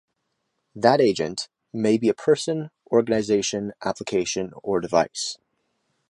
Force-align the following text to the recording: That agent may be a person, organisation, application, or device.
That 0.73 0.99
agent 0.99 1.47
may 1.71 1.99
be 1.99 2.09
a 2.09 2.15
person, 2.15 2.71
organisation, 2.91 3.71
application, 3.85 4.51
or 4.63 4.79
device. 4.81 5.37